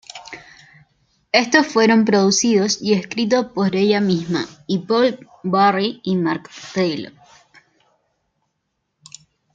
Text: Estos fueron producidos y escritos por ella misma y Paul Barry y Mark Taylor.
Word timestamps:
Estos 1.31 1.67
fueron 1.67 2.05
producidos 2.05 2.81
y 2.81 2.93
escritos 2.93 3.45
por 3.53 3.75
ella 3.75 4.01
misma 4.01 4.47
y 4.65 4.79
Paul 4.79 5.19
Barry 5.43 5.99
y 6.01 6.15
Mark 6.15 6.49
Taylor. 6.73 7.13